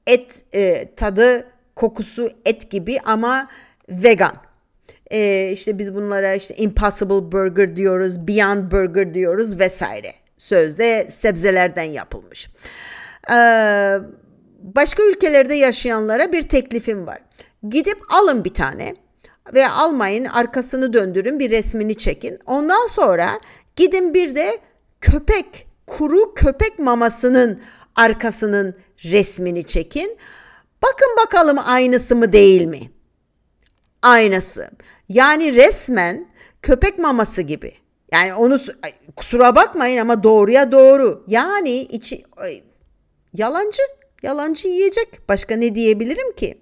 Et 0.06 0.44
e, 0.54 0.94
tadı 0.96 1.46
kokusu 1.76 2.30
et 2.44 2.70
gibi 2.70 2.98
ama 3.04 3.48
vegan. 3.88 4.36
E, 5.10 5.50
işte 5.52 5.78
biz 5.78 5.94
bunlara 5.94 6.34
işte 6.34 6.56
impossible 6.56 7.32
burger 7.32 7.76
diyoruz, 7.76 8.28
beyond 8.28 8.72
burger 8.72 9.14
diyoruz 9.14 9.58
vesaire. 9.58 10.12
Sözde 10.36 11.06
sebzelerden 11.08 11.82
yapılmış. 11.82 12.50
Eee 13.30 13.98
başka 14.58 15.02
ülkelerde 15.02 15.54
yaşayanlara 15.54 16.32
bir 16.32 16.42
teklifim 16.42 17.06
var. 17.06 17.18
Gidip 17.68 17.98
alın 18.08 18.44
bir 18.44 18.54
tane 18.54 18.94
ve 19.54 19.68
almayın 19.68 20.24
arkasını 20.24 20.92
döndürün 20.92 21.38
bir 21.38 21.50
resmini 21.50 21.94
çekin. 21.94 22.38
Ondan 22.46 22.86
sonra 22.86 23.40
gidin 23.76 24.14
bir 24.14 24.34
de 24.34 24.58
köpek 25.00 25.66
kuru 25.86 26.34
köpek 26.34 26.78
mamasının 26.78 27.62
arkasının 27.96 28.74
resmini 29.04 29.64
çekin. 29.64 30.18
Bakın 30.82 31.08
bakalım 31.24 31.58
aynısı 31.64 32.16
mı 32.16 32.32
değil 32.32 32.64
mi? 32.64 32.90
Aynısı. 34.02 34.70
Yani 35.08 35.54
resmen 35.56 36.28
köpek 36.62 36.98
maması 36.98 37.42
gibi. 37.42 37.74
Yani 38.12 38.34
onu 38.34 38.60
kusura 39.16 39.54
bakmayın 39.56 40.00
ama 40.00 40.22
doğruya 40.22 40.72
doğru. 40.72 41.24
Yani 41.26 41.70
içi 41.70 42.24
yalancı. 43.34 43.82
Yalancı 44.22 44.68
yiyecek. 44.68 45.28
Başka 45.28 45.56
ne 45.56 45.74
diyebilirim 45.74 46.32
ki? 46.32 46.58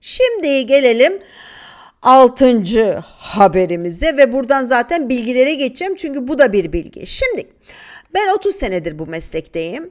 Şimdi 0.00 0.66
gelelim 0.66 1.18
altıncı 2.02 2.98
haberimize 3.04 4.16
ve 4.16 4.32
buradan 4.32 4.64
zaten 4.64 5.08
bilgilere 5.08 5.54
geçeceğim 5.54 5.94
çünkü 5.94 6.28
bu 6.28 6.38
da 6.38 6.52
bir 6.52 6.72
bilgi. 6.72 7.06
Şimdi 7.06 7.48
ben 8.14 8.34
30 8.34 8.56
senedir 8.56 8.98
bu 8.98 9.06
meslekteyim. 9.06 9.90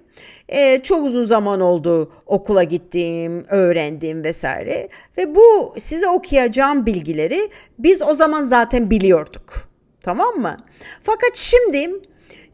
Ee, 0.50 0.82
çok 0.84 1.06
uzun 1.06 1.26
zaman 1.26 1.62
oldu 1.62 2.12
okula 2.26 2.64
gittiğim, 2.64 3.46
öğrendiğim 3.50 4.24
vesaire. 4.24 4.90
Ve 5.18 5.36
bu 5.36 5.76
size 5.80 6.10
okuyacağım 6.10 6.86
bilgileri 6.86 7.50
biz 7.80 8.02
o 8.02 8.14
zaman 8.14 8.44
zaten 8.44 8.90
biliyorduk. 8.90 9.70
Tamam 10.04 10.36
mı? 10.36 10.58
Fakat 11.04 11.36
şimdi 11.36 11.90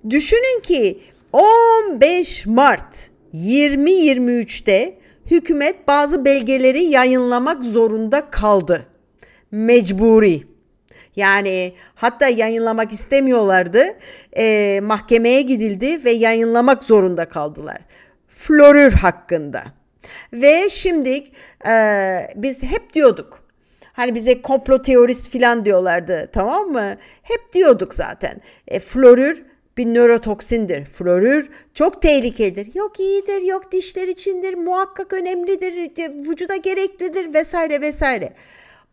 düşünün 0.09 0.61
ki 0.61 0.99
15 1.33 2.45
Mart 2.45 3.09
2023'te 3.33 4.97
hükümet 5.31 5.87
bazı 5.87 6.25
belgeleri 6.25 6.83
yayınlamak 6.83 7.63
zorunda 7.63 8.29
kaldı. 8.29 8.85
Mecburi. 9.51 10.43
Yani 11.15 11.73
hatta 11.95 12.27
yayınlamak 12.27 12.91
istemiyorlardı. 12.91 13.83
E, 14.37 14.79
mahkemeye 14.83 15.41
gidildi 15.41 16.05
ve 16.05 16.11
yayınlamak 16.11 16.83
zorunda 16.83 17.29
kaldılar. 17.29 17.77
Florür 18.27 18.91
hakkında. 18.91 19.63
Ve 20.33 20.69
şimdi 20.69 21.23
e, 21.67 21.73
biz 22.35 22.63
hep 22.63 22.93
diyorduk. 22.93 23.47
Hani 23.93 24.15
bize 24.15 24.41
komplo 24.41 24.81
teorist 24.81 25.31
falan 25.31 25.65
diyorlardı 25.65 26.29
tamam 26.33 26.67
mı? 26.67 26.95
Hep 27.21 27.53
diyorduk 27.53 27.93
zaten. 27.93 28.41
E, 28.67 28.79
florür 28.79 29.43
bir 29.77 29.85
nörotoksindir. 29.85 30.85
Florür 30.85 31.49
çok 31.73 32.01
tehlikelidir. 32.01 32.75
Yok 32.75 32.99
iyidir, 32.99 33.41
yok 33.41 33.71
dişler 33.71 34.07
içindir, 34.07 34.53
muhakkak 34.53 35.13
önemlidir, 35.13 35.73
vücuda 36.29 36.55
gereklidir 36.55 37.33
vesaire 37.33 37.81
vesaire. 37.81 38.33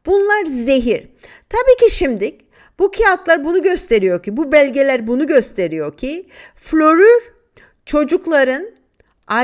Bunlar 0.07 0.45
zehir. 0.47 1.09
Tabii 1.49 1.87
ki 1.87 1.95
şimdi 1.95 2.39
bu 2.79 2.91
kağıtlar 2.91 3.45
bunu 3.45 3.63
gösteriyor 3.63 4.23
ki, 4.23 4.37
bu 4.37 4.53
belgeler 4.53 5.07
bunu 5.07 5.27
gösteriyor 5.27 5.97
ki 5.97 6.27
florür 6.55 7.33
çocukların 7.87 8.67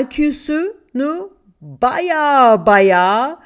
IQ'sunu 0.00 1.32
baya 1.61 2.62
baya 2.66 3.38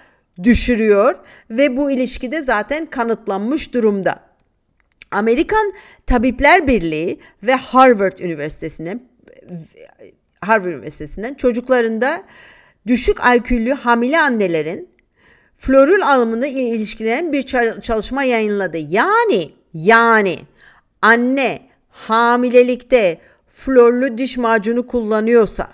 düşürüyor 0.43 1.15
ve 1.51 1.77
bu 1.77 1.91
ilişkide 1.91 2.43
zaten 2.43 2.87
kanıtlanmış 2.87 3.75
durumda. 3.75 4.34
Amerikan 5.15 5.73
Tabipler 6.07 6.67
Birliği 6.67 7.21
ve 7.43 7.55
Harvard 7.55 8.19
Üniversitesi'nden 8.19 9.01
Harvard 10.41 10.73
Üniversitesi'nden 10.73 11.35
çocuklarında 11.35 12.23
düşük 12.87 13.17
IQ'lü 13.37 13.73
hamile 13.73 14.21
annelerin 14.21 14.89
florül 15.59 16.07
alımında 16.07 16.47
ilişkilerin 16.47 17.33
bir 17.33 17.43
çalışma 17.83 18.25
yayınladı. 18.25 18.77
Yani 18.77 19.51
yani 19.75 20.39
anne 21.03 21.59
hamilelikte 21.89 23.21
florlu 23.49 24.19
diş 24.19 24.37
macunu 24.37 24.87
kullanıyorsa 24.87 25.69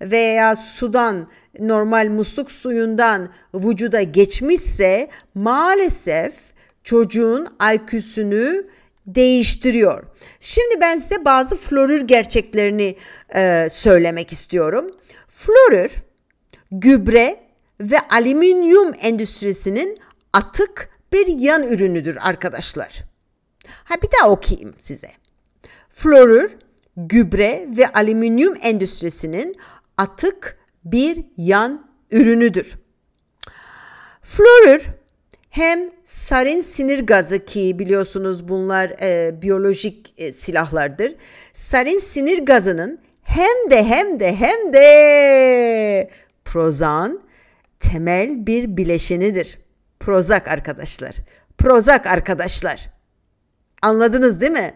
veya 0.00 0.56
sudan 0.56 1.28
normal 1.58 2.08
musluk 2.08 2.50
suyundan 2.50 3.28
vücuda 3.54 4.02
geçmişse 4.02 5.08
maalesef 5.34 6.34
çocuğun 6.84 7.48
IQ'sünü 7.74 8.66
değiştiriyor. 9.06 10.04
Şimdi 10.40 10.80
ben 10.80 10.98
size 10.98 11.24
bazı 11.24 11.56
florür 11.56 12.00
gerçeklerini 12.00 12.96
e, 13.34 13.68
söylemek 13.70 14.32
istiyorum. 14.32 14.90
Florür 15.28 15.90
gübre 16.70 17.40
ve 17.80 18.00
alüminyum 18.10 18.92
endüstrisinin 19.00 19.98
atık 20.32 20.88
bir 21.12 21.26
yan 21.26 21.62
ürünüdür 21.62 22.18
arkadaşlar. 22.20 23.04
Ha 23.66 23.94
bir 24.02 24.08
daha 24.20 24.30
okuyayım 24.30 24.74
size. 24.78 25.10
Florür 25.90 26.50
gübre 26.96 27.68
ve 27.76 27.88
alüminyum 27.88 28.54
endüstrisinin 28.62 29.56
atık 29.96 30.58
bir 30.84 31.24
yan 31.36 31.90
ürünüdür. 32.10 32.74
Florür 34.22 34.82
hem 35.52 35.90
sarin 36.04 36.60
sinir 36.60 37.06
gazı 37.06 37.44
ki 37.44 37.78
biliyorsunuz 37.78 38.48
bunlar 38.48 38.92
e, 39.02 39.42
biyolojik 39.42 40.14
e, 40.18 40.32
silahlardır. 40.32 41.14
Sarin 41.52 41.98
sinir 41.98 42.38
gazının 42.38 42.98
hem 43.22 43.70
de 43.70 43.84
hem 43.84 44.20
de 44.20 44.36
hem 44.36 44.72
de 44.72 46.10
prozan 46.44 47.20
temel 47.80 48.46
bir 48.46 48.76
bileşenidir. 48.76 49.58
Prozak 50.00 50.48
arkadaşlar. 50.48 51.16
Prozak 51.58 52.06
arkadaşlar. 52.06 52.90
Anladınız 53.82 54.40
değil 54.40 54.52
mi? 54.52 54.74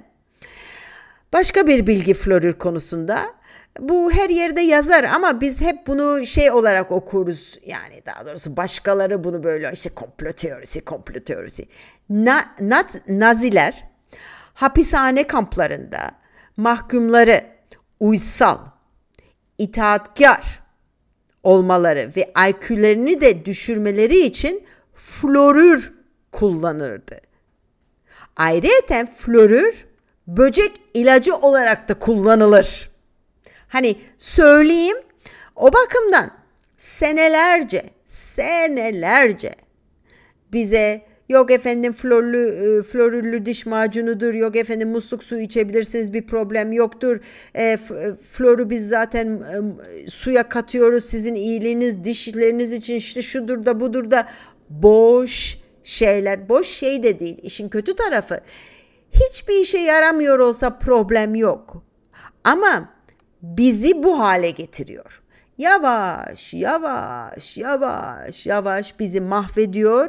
Başka 1.32 1.66
bir 1.66 1.86
bilgi 1.86 2.14
florür 2.14 2.52
konusunda 2.52 3.34
bu 3.80 4.10
her 4.12 4.30
yerde 4.30 4.60
yazar 4.60 5.04
ama 5.04 5.40
biz 5.40 5.60
hep 5.60 5.86
bunu 5.86 6.26
şey 6.26 6.50
olarak 6.50 6.92
okuruz. 6.92 7.58
Yani 7.66 8.02
daha 8.06 8.26
doğrusu 8.26 8.56
başkaları 8.56 9.24
bunu 9.24 9.42
böyle 9.42 9.70
işte 9.72 9.90
komplo 9.90 10.32
teorisi, 10.32 10.84
komplo 10.84 11.20
teorisi. 11.20 11.68
Na, 12.10 12.44
nat, 12.60 13.08
naziler 13.08 13.84
hapishane 14.54 15.26
kamplarında 15.26 16.10
mahkumları 16.56 17.44
uysal, 18.00 18.58
itaatkar 19.58 20.60
olmaları 21.42 22.12
ve 22.16 22.32
IQ'lerini 22.48 23.20
de 23.20 23.44
düşürmeleri 23.44 24.18
için 24.18 24.66
florür 24.94 25.92
kullanırdı. 26.32 27.20
Ayrıca 28.36 29.06
florür 29.18 29.86
böcek 30.26 30.72
ilacı 30.94 31.36
olarak 31.36 31.88
da 31.88 31.94
kullanılır. 31.94 32.95
Hani 33.68 33.96
söyleyeyim 34.18 34.96
o 35.56 35.72
bakımdan 35.72 36.30
senelerce 36.76 37.90
senelerce 38.06 39.54
bize 40.52 41.02
yok 41.28 41.50
efendim 41.50 41.92
florlu, 41.92 42.38
e, 42.38 42.82
florüllü 42.82 43.46
diş 43.46 43.66
macunudur, 43.66 44.34
yok 44.34 44.56
efendim 44.56 44.88
musluk 44.88 45.22
suyu 45.22 45.40
içebilirsiniz 45.40 46.12
bir 46.12 46.26
problem 46.26 46.72
yoktur. 46.72 47.20
E, 47.54 47.64
e 47.64 47.78
floru 48.30 48.70
biz 48.70 48.88
zaten 48.88 49.26
e, 49.26 50.08
suya 50.10 50.48
katıyoruz 50.48 51.04
sizin 51.04 51.34
iyiliğiniz, 51.34 52.04
dişleriniz 52.04 52.72
için 52.72 52.94
işte 52.94 53.22
şudur 53.22 53.64
da 53.64 53.80
budur 53.80 54.10
da 54.10 54.28
boş 54.70 55.58
şeyler. 55.84 56.48
Boş 56.48 56.66
şey 56.66 57.02
de 57.02 57.20
değil. 57.20 57.38
İşin 57.42 57.68
kötü 57.68 57.96
tarafı 57.96 58.40
hiçbir 59.12 59.54
işe 59.54 59.78
yaramıyor 59.78 60.38
olsa 60.38 60.78
problem 60.78 61.34
yok. 61.34 61.82
Ama 62.44 62.95
bizi 63.56 64.02
bu 64.02 64.18
hale 64.18 64.50
getiriyor. 64.50 65.22
Yavaş, 65.58 66.54
yavaş, 66.54 67.56
yavaş, 67.56 68.46
yavaş 68.46 68.98
bizi 68.98 69.20
mahvediyor. 69.20 70.08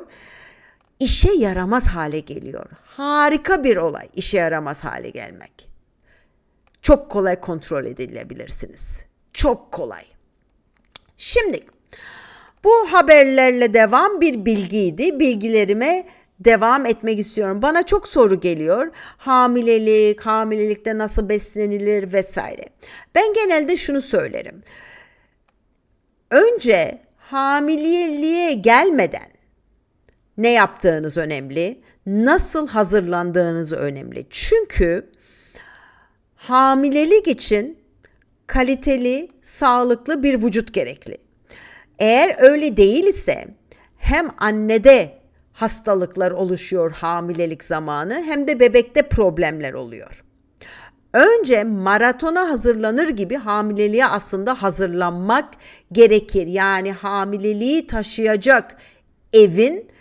İşe 0.99 1.31
yaramaz 1.33 1.87
hale 1.87 2.19
geliyor. 2.19 2.65
Harika 2.83 3.63
bir 3.63 3.77
olay 3.77 4.09
işe 4.15 4.37
yaramaz 4.37 4.83
hale 4.83 5.09
gelmek. 5.09 5.69
Çok 6.81 7.11
kolay 7.11 7.41
kontrol 7.41 7.85
edilebilirsiniz. 7.85 9.03
Çok 9.33 9.71
kolay. 9.71 10.03
Şimdi 11.17 11.59
bu 12.63 12.71
haberlerle 12.91 13.73
devam 13.73 14.21
bir 14.21 14.45
bilgiydi. 14.45 15.19
Bilgilerime 15.19 16.07
devam 16.39 16.85
etmek 16.85 17.19
istiyorum. 17.19 17.61
Bana 17.61 17.85
çok 17.85 18.07
soru 18.07 18.39
geliyor. 18.39 18.91
Hamilelik, 19.17 20.21
hamilelikte 20.21 20.97
nasıl 20.97 21.29
beslenilir 21.29 22.13
vesaire. 22.13 22.65
Ben 23.15 23.33
genelde 23.33 23.77
şunu 23.77 24.01
söylerim. 24.01 24.63
Önce 26.31 27.01
hamileliğe 27.17 28.53
gelmeden 28.53 29.29
ne 30.37 30.49
yaptığınız 30.49 31.17
önemli, 31.17 31.81
nasıl 32.05 32.67
hazırlandığınız 32.67 33.73
önemli. 33.73 34.25
Çünkü 34.29 35.09
hamilelik 36.35 37.27
için 37.27 37.79
kaliteli, 38.47 39.29
sağlıklı 39.41 40.23
bir 40.23 40.43
vücut 40.43 40.73
gerekli. 40.73 41.17
Eğer 41.99 42.35
öyle 42.39 42.77
değil 42.77 43.07
ise 43.07 43.47
hem 43.97 44.31
annede 44.37 45.16
hastalıklar 45.57 46.31
oluşuyor 46.31 46.91
hamilelik 46.91 47.63
zamanı 47.63 48.23
hem 48.23 48.47
de 48.47 48.59
bebekte 48.59 49.01
problemler 49.01 49.73
oluyor. 49.73 50.23
Önce 51.13 51.63
maratona 51.63 52.49
hazırlanır 52.49 53.09
gibi 53.09 53.35
hamileliğe 53.35 54.05
aslında 54.05 54.63
hazırlanmak 54.63 55.53
gerekir. 55.91 56.47
Yani 56.47 56.91
hamileliği 56.91 57.87
taşıyacak 57.87 58.77
evin 59.33 59.91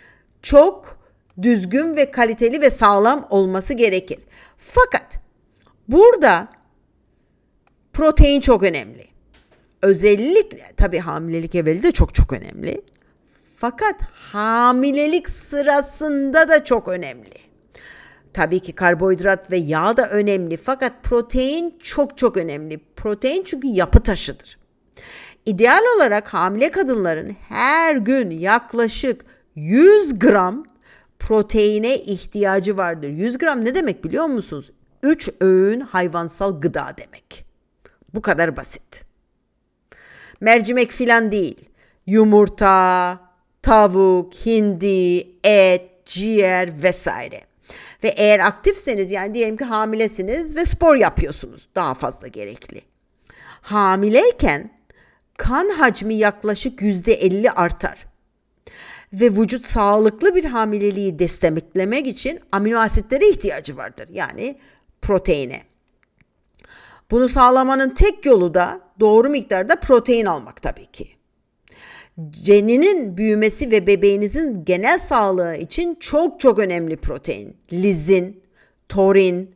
çok 0.41 0.99
düzgün 1.41 1.95
ve 1.95 2.11
kaliteli 2.11 2.61
ve 2.61 2.69
sağlam 2.69 3.27
olması 3.29 3.73
gerekir. 3.73 4.19
Fakat 4.57 5.19
burada 5.87 6.47
protein 7.93 8.41
çok 8.41 8.63
önemli. 8.63 9.07
Özellikle 9.81 10.71
tabii 10.77 10.99
hamilelik 10.99 11.55
evveli 11.55 11.83
de 11.83 11.91
çok 11.91 12.15
çok 12.15 12.33
önemli. 12.33 12.81
Fakat 13.59 13.95
hamilelik 14.31 15.29
sırasında 15.29 16.49
da 16.49 16.63
çok 16.63 16.87
önemli. 16.87 17.33
Tabii 18.33 18.59
ki 18.59 18.73
karbonhidrat 18.73 19.51
ve 19.51 19.57
yağ 19.57 19.97
da 19.97 20.09
önemli 20.09 20.57
fakat 20.57 21.03
protein 21.03 21.79
çok 21.83 22.17
çok 22.17 22.37
önemli. 22.37 22.79
Protein 22.95 23.43
çünkü 23.43 23.67
yapı 23.67 23.99
taşıdır. 23.99 24.57
İdeal 25.45 25.81
olarak 25.95 26.33
hamile 26.33 26.71
kadınların 26.71 27.35
her 27.49 27.95
gün 27.95 28.29
yaklaşık 28.29 29.25
100 29.55 30.19
gram 30.19 30.65
proteine 31.19 31.95
ihtiyacı 31.95 32.77
vardır. 32.77 33.09
100 33.09 33.37
gram 33.37 33.65
ne 33.65 33.75
demek 33.75 34.03
biliyor 34.03 34.25
musunuz? 34.25 34.71
3 35.03 35.29
öğün 35.41 35.79
hayvansal 35.79 36.61
gıda 36.61 36.93
demek. 36.97 37.45
Bu 38.13 38.21
kadar 38.21 38.57
basit. 38.57 39.05
Mercimek 40.41 40.91
filan 40.91 41.31
değil. 41.31 41.69
Yumurta, 42.05 43.26
tavuk, 43.67 44.33
hindi, 44.33 45.27
et, 45.43 46.05
ciğer 46.05 46.83
vesaire. 46.83 47.41
Ve 48.03 48.07
eğer 48.07 48.39
aktifseniz 48.39 49.11
yani 49.11 49.33
diyelim 49.33 49.57
ki 49.57 49.63
hamilesiniz 49.63 50.55
ve 50.55 50.65
spor 50.65 50.95
yapıyorsunuz 50.95 51.67
daha 51.75 51.93
fazla 51.93 52.27
gerekli. 52.27 52.81
Hamileyken 53.61 54.71
kan 55.37 55.69
hacmi 55.69 56.15
yaklaşık 56.15 56.81
%50 56.81 57.49
artar. 57.49 58.07
Ve 59.13 59.31
vücut 59.31 59.65
sağlıklı 59.65 60.35
bir 60.35 60.45
hamileliği 60.45 61.19
desteklemek 61.19 62.07
için 62.07 62.39
amino 62.51 62.79
asitlere 62.79 63.29
ihtiyacı 63.29 63.77
vardır. 63.77 64.09
Yani 64.11 64.57
proteine. 65.01 65.61
Bunu 67.11 67.29
sağlamanın 67.29 67.89
tek 67.89 68.25
yolu 68.25 68.53
da 68.53 68.81
doğru 68.99 69.29
miktarda 69.29 69.75
protein 69.75 70.25
almak 70.25 70.61
tabii 70.61 70.85
ki. 70.85 71.16
Ceninin 72.29 73.17
büyümesi 73.17 73.71
ve 73.71 73.87
bebeğinizin 73.87 74.65
genel 74.65 74.99
sağlığı 74.99 75.55
için 75.55 75.95
çok 75.99 76.39
çok 76.39 76.59
önemli 76.59 76.97
protein. 76.97 77.57
Lizin, 77.73 78.43
torin, 78.89 79.55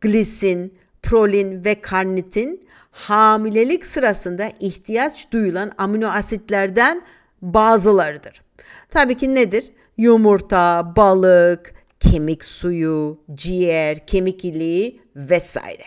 glisin, 0.00 0.78
prolin 1.02 1.64
ve 1.64 1.80
karnitin 1.80 2.68
hamilelik 2.90 3.86
sırasında 3.86 4.52
ihtiyaç 4.60 5.32
duyulan 5.32 5.72
amino 5.78 6.08
asitlerden 6.08 7.02
bazılarıdır. 7.42 8.42
Tabii 8.90 9.16
ki 9.16 9.34
nedir? 9.34 9.72
Yumurta, 9.96 10.92
balık, 10.96 11.74
kemik 12.00 12.44
suyu, 12.44 13.20
ciğer, 13.34 14.06
kemik 14.06 14.44
iliği 14.44 15.00
vesaire. 15.16 15.84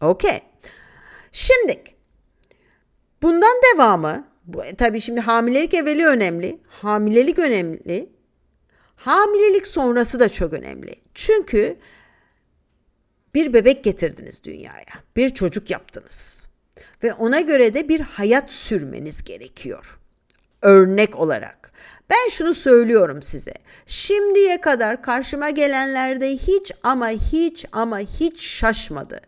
Okey. 0.00 0.40
Şimdi 1.32 1.82
bundan 3.22 3.56
devamı 3.74 4.29
bu, 4.44 4.64
e, 4.64 4.74
tabii 4.74 5.00
şimdi 5.00 5.20
hamilelik 5.20 5.74
evveli 5.74 6.06
önemli. 6.06 6.58
Hamilelik 6.68 7.38
önemli. 7.38 8.08
Hamilelik 8.96 9.66
sonrası 9.66 10.20
da 10.20 10.28
çok 10.28 10.52
önemli. 10.52 10.92
Çünkü 11.14 11.76
bir 13.34 13.52
bebek 13.52 13.84
getirdiniz 13.84 14.44
dünyaya. 14.44 14.84
Bir 15.16 15.30
çocuk 15.30 15.70
yaptınız. 15.70 16.48
Ve 17.02 17.12
ona 17.12 17.40
göre 17.40 17.74
de 17.74 17.88
bir 17.88 18.00
hayat 18.00 18.50
sürmeniz 18.50 19.24
gerekiyor. 19.24 19.98
Örnek 20.62 21.16
olarak. 21.16 21.72
Ben 22.10 22.28
şunu 22.30 22.54
söylüyorum 22.54 23.22
size. 23.22 23.54
Şimdiye 23.86 24.60
kadar 24.60 25.02
karşıma 25.02 25.50
gelenlerde 25.50 26.30
hiç 26.30 26.72
ama 26.82 27.08
hiç 27.08 27.66
ama 27.72 27.98
hiç 27.98 28.42
şaşmadı. 28.42 29.20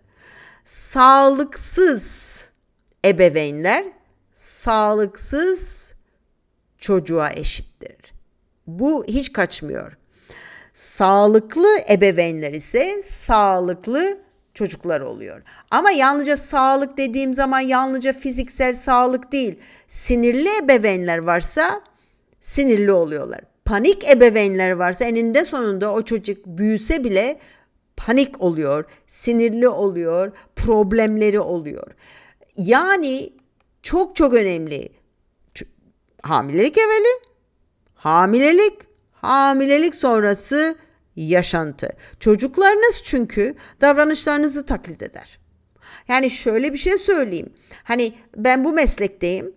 Sağlıksız 0.64 2.48
ebeveynler 3.05 3.85
sağlıksız 4.62 5.94
çocuğa 6.79 7.31
eşittir. 7.31 7.96
Bu 8.66 9.05
hiç 9.09 9.33
kaçmıyor. 9.33 9.96
Sağlıklı 10.75 11.68
ebeveynler 11.90 12.53
ise 12.53 13.03
sağlıklı 13.03 14.18
çocuklar 14.55 15.01
oluyor. 15.01 15.42
Ama 15.70 15.90
yalnızca 15.90 16.37
sağlık 16.37 16.96
dediğim 16.96 17.35
zaman 17.35 17.61
yalnızca 17.61 18.12
fiziksel 18.12 18.75
sağlık 18.75 19.33
değil. 19.33 19.59
Sinirli 19.88 20.48
ebeveynler 20.64 21.18
varsa 21.18 21.81
sinirli 22.40 22.92
oluyorlar. 22.92 23.40
Panik 23.64 24.11
ebeveynler 24.11 24.70
varsa 24.70 25.05
eninde 25.05 25.44
sonunda 25.44 25.92
o 25.92 26.03
çocuk 26.03 26.46
büyüse 26.46 27.05
bile 27.05 27.38
panik 27.96 28.40
oluyor, 28.40 28.85
sinirli 29.07 29.68
oluyor, 29.68 30.33
problemleri 30.57 31.40
oluyor. 31.40 31.92
Yani 32.57 33.33
çok 33.82 34.16
çok 34.16 34.34
önemli. 34.34 34.88
Ç- 35.54 35.66
hamilelik 36.22 36.78
evveli, 36.78 37.20
hamilelik, 37.94 38.72
hamilelik 39.12 39.94
sonrası 39.94 40.76
yaşantı. 41.16 41.88
Çocuklarınız 42.20 43.00
çünkü 43.04 43.54
davranışlarınızı 43.80 44.66
taklit 44.66 45.02
eder. 45.02 45.38
Yani 46.08 46.30
şöyle 46.30 46.72
bir 46.72 46.78
şey 46.78 46.98
söyleyeyim. 46.98 47.52
Hani 47.84 48.14
ben 48.36 48.64
bu 48.64 48.72
meslekteyim. 48.72 49.54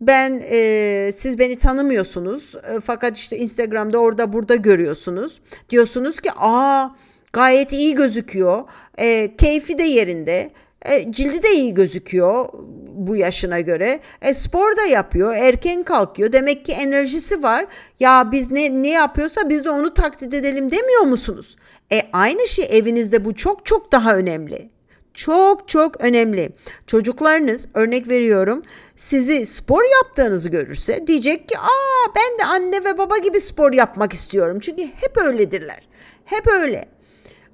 Ben 0.00 0.42
e, 0.50 1.10
siz 1.14 1.38
beni 1.38 1.58
tanımıyorsunuz 1.58 2.54
e, 2.54 2.80
fakat 2.80 3.16
işte 3.16 3.38
Instagram'da 3.38 3.98
orada 3.98 4.32
burada 4.32 4.56
görüyorsunuz. 4.56 5.40
Diyorsunuz 5.70 6.20
ki 6.20 6.30
aa 6.36 6.88
gayet 7.32 7.72
iyi 7.72 7.94
gözüküyor. 7.94 8.64
E, 8.98 9.36
keyfi 9.36 9.78
de 9.78 9.82
yerinde. 9.82 10.50
E, 10.84 11.12
cildi 11.12 11.42
de 11.42 11.50
iyi 11.54 11.74
gözüküyor 11.74 12.48
bu 12.92 13.16
yaşına 13.16 13.60
göre. 13.60 14.00
E, 14.22 14.34
spor 14.34 14.76
da 14.76 14.82
yapıyor, 14.82 15.34
erken 15.34 15.82
kalkıyor. 15.82 16.32
Demek 16.32 16.64
ki 16.64 16.72
enerjisi 16.72 17.42
var. 17.42 17.66
Ya 18.00 18.28
biz 18.32 18.50
ne 18.50 18.82
ne 18.82 18.90
yapıyorsa 18.90 19.48
biz 19.48 19.64
de 19.64 19.70
onu 19.70 19.94
taklit 19.94 20.34
edelim 20.34 20.70
demiyor 20.70 21.02
musunuz? 21.02 21.56
E 21.92 22.02
aynı 22.12 22.48
şey 22.48 22.66
evinizde 22.70 23.24
bu 23.24 23.34
çok 23.34 23.66
çok 23.66 23.92
daha 23.92 24.16
önemli. 24.16 24.70
çok 25.14 25.68
çok 25.68 26.00
önemli. 26.00 26.50
Çocuklarınız 26.86 27.68
örnek 27.74 28.08
veriyorum 28.08 28.62
sizi 28.96 29.46
spor 29.46 29.82
yaptığınızı 29.96 30.48
görürse 30.48 31.06
diyecek 31.06 31.48
ki 31.48 31.58
aa 31.58 32.14
ben 32.16 32.38
de 32.38 32.44
anne 32.44 32.84
ve 32.84 32.98
baba 32.98 33.18
gibi 33.18 33.40
spor 33.40 33.72
yapmak 33.72 34.12
istiyorum. 34.12 34.60
Çünkü 34.60 34.82
hep 34.82 35.16
öyledirler. 35.16 35.88
Hep 36.24 36.46
öyle. 36.46 36.95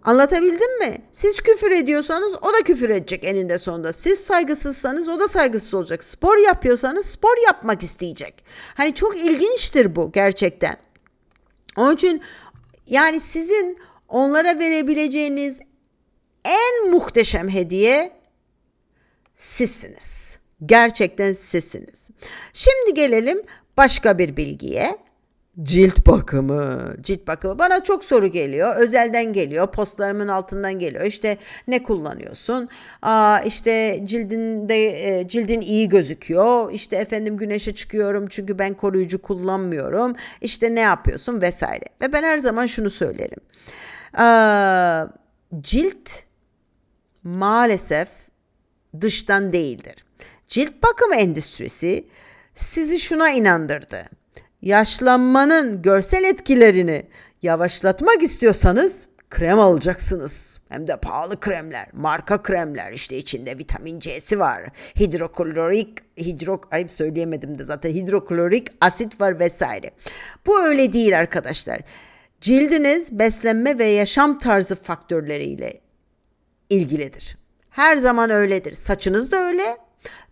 Anlatabildim 0.05 0.79
mi? 0.79 0.97
Siz 1.13 1.37
küfür 1.37 1.71
ediyorsanız 1.71 2.35
o 2.35 2.53
da 2.53 2.65
küfür 2.65 2.91
edecek 2.91 3.25
eninde 3.25 3.59
sonunda. 3.59 3.93
Siz 3.93 4.21
saygısızsanız 4.21 5.09
o 5.09 5.21
da 5.21 5.29
saygısız 5.29 5.75
olacak. 5.75 6.05
Spor 6.05 6.37
yapıyorsanız 6.37 7.07
spor 7.07 7.45
yapmak 7.47 7.83
isteyecek. 7.83 8.45
Hani 8.75 8.95
çok 8.95 9.17
ilginçtir 9.17 9.97
bu 9.97 10.13
gerçekten. 10.13 10.77
Onun 11.77 11.95
için 11.95 12.23
yani 12.87 13.21
sizin 13.21 13.79
onlara 14.09 14.59
verebileceğiniz 14.59 15.61
en 16.45 16.91
muhteşem 16.91 17.49
hediye 17.49 18.13
sizsiniz. 19.37 20.39
Gerçekten 20.67 21.33
sizsiniz. 21.33 22.11
Şimdi 22.53 22.95
gelelim 22.95 23.43
başka 23.77 24.19
bir 24.19 24.37
bilgiye. 24.37 24.99
Cilt 25.61 26.07
bakımı, 26.07 26.95
cilt 27.01 27.27
bakımı. 27.27 27.59
Bana 27.59 27.85
çok 27.85 28.05
soru 28.05 28.27
geliyor. 28.27 28.77
Özelden 28.77 29.33
geliyor, 29.33 29.73
postlarımın 29.73 30.29
altından 30.29 30.79
geliyor. 30.79 31.05
İşte 31.05 31.37
ne 31.69 31.83
kullanıyorsun? 31.83 32.69
Aa, 33.03 33.41
işte 33.41 34.01
cildinde 34.05 35.09
e, 35.19 35.29
cildin 35.29 35.61
iyi 35.61 35.89
gözüküyor. 35.89 36.73
İşte 36.73 36.97
efendim 36.97 37.37
güneşe 37.37 37.75
çıkıyorum 37.75 38.27
çünkü 38.29 38.59
ben 38.59 38.75
koruyucu 38.75 39.23
kullanmıyorum. 39.23 40.17
İşte 40.41 40.75
ne 40.75 40.81
yapıyorsun 40.81 41.43
vesaire. 41.43 41.85
Ve 42.03 42.13
ben 42.13 42.23
her 42.23 42.39
zaman 42.39 42.67
şunu 42.67 42.91
söylerim. 42.91 43.41
Aa, 44.15 45.07
cilt 45.61 46.11
maalesef 47.23 48.09
dıştan 49.01 49.53
değildir. 49.53 50.05
Cilt 50.49 50.83
bakımı 50.83 51.15
endüstrisi 51.15 52.07
sizi 52.55 52.99
şuna 52.99 53.31
inandırdı 53.31 54.22
yaşlanmanın 54.63 55.83
görsel 55.83 56.25
etkilerini 56.25 57.07
yavaşlatmak 57.43 58.23
istiyorsanız 58.23 59.09
krem 59.31 59.61
alacaksınız. 59.61 60.61
Hem 60.69 60.89
de 60.89 60.97
pahalı 60.97 61.41
kremler, 61.41 61.87
marka 61.93 62.43
kremler 62.43 62.93
işte 62.93 63.17
içinde 63.17 63.59
vitamin 63.59 64.01
C'si 64.01 64.39
var. 64.39 64.63
Hidroklorik, 65.01 65.99
hidrok, 66.19 66.75
ayıp 66.75 66.93
söyleyemedim 66.93 67.59
de 67.59 67.65
zaten 67.65 67.91
hidroklorik 67.91 68.69
asit 68.81 69.21
var 69.21 69.41
vesaire. 69.41 69.91
Bu 70.47 70.63
öyle 70.63 70.93
değil 70.93 71.19
arkadaşlar. 71.19 71.81
Cildiniz 72.41 73.19
beslenme 73.19 73.79
ve 73.79 73.89
yaşam 73.89 74.39
tarzı 74.39 74.77
faktörleriyle 74.77 75.81
ilgilidir. 76.69 77.37
Her 77.71 77.97
zaman 77.97 78.31
öyledir. 78.31 78.75
Saçınız 78.75 79.33
da 79.33 79.37
öyle, 79.37 79.77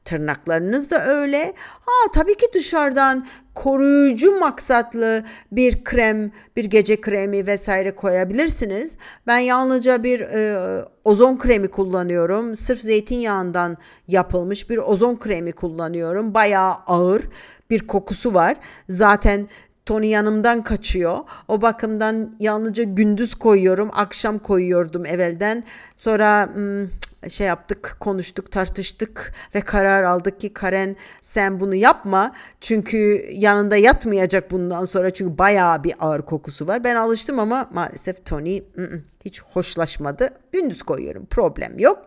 Tırnaklarınız 0.04 0.90
da 0.90 1.06
öyle. 1.06 1.54
Ha 1.56 2.12
tabii 2.14 2.36
ki 2.36 2.46
dışarıdan 2.54 3.26
koruyucu 3.54 4.38
maksatlı 4.38 5.24
bir 5.52 5.84
krem, 5.84 6.32
bir 6.56 6.64
gece 6.64 7.00
kremi 7.00 7.46
vesaire 7.46 7.94
koyabilirsiniz. 7.94 8.96
Ben 9.26 9.38
yalnızca 9.38 10.02
bir 10.02 10.20
e, 10.20 10.84
ozon 11.04 11.38
kremi 11.38 11.68
kullanıyorum. 11.68 12.54
Sırf 12.54 12.80
zeytinyağından 12.80 13.76
yapılmış 14.08 14.70
bir 14.70 14.78
ozon 14.78 15.16
kremi 15.16 15.52
kullanıyorum. 15.52 16.34
Bayağı 16.34 16.74
ağır 16.86 17.22
bir 17.70 17.86
kokusu 17.86 18.34
var. 18.34 18.56
Zaten 18.88 19.48
Tony 19.86 20.06
yanımdan 20.06 20.64
kaçıyor. 20.64 21.18
O 21.48 21.62
bakımdan 21.62 22.36
yalnızca 22.40 22.82
gündüz 22.82 23.34
koyuyorum. 23.34 23.90
Akşam 23.92 24.38
koyuyordum 24.38 25.06
evvelden. 25.06 25.64
Sonra 25.96 26.54
hmm, 26.54 26.86
şey 27.28 27.46
yaptık, 27.46 27.96
konuştuk, 28.00 28.50
tartıştık 28.50 29.32
ve 29.54 29.60
karar 29.60 30.02
aldık 30.02 30.40
ki 30.40 30.52
Karen 30.52 30.96
sen 31.22 31.60
bunu 31.60 31.74
yapma. 31.74 32.34
Çünkü 32.60 33.28
yanında 33.32 33.76
yatmayacak 33.76 34.50
bundan 34.50 34.84
sonra 34.84 35.10
çünkü 35.10 35.38
bayağı 35.38 35.84
bir 35.84 35.94
ağır 36.00 36.22
kokusu 36.22 36.66
var. 36.66 36.84
Ben 36.84 36.96
alıştım 36.96 37.38
ama 37.38 37.70
maalesef 37.72 38.26
Tony 38.26 38.58
ı 38.58 38.62
-ı, 38.76 39.00
hiç 39.24 39.42
hoşlaşmadı. 39.42 40.30
Gündüz 40.52 40.82
koyuyorum. 40.82 41.26
Problem 41.26 41.78
yok. 41.78 41.98